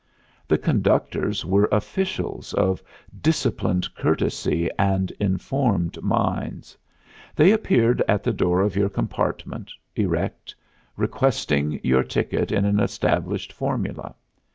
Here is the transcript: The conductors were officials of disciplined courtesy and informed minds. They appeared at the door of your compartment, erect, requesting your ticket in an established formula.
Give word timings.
The 0.47 0.57
conductors 0.57 1.45
were 1.45 1.69
officials 1.71 2.55
of 2.55 2.81
disciplined 3.21 3.93
courtesy 3.93 4.67
and 4.79 5.11
informed 5.19 6.01
minds. 6.01 6.75
They 7.35 7.51
appeared 7.51 8.01
at 8.07 8.23
the 8.23 8.33
door 8.33 8.61
of 8.61 8.75
your 8.75 8.89
compartment, 8.89 9.71
erect, 9.95 10.55
requesting 10.97 11.79
your 11.83 12.01
ticket 12.01 12.51
in 12.51 12.65
an 12.65 12.79
established 12.79 13.53
formula. 13.53 14.15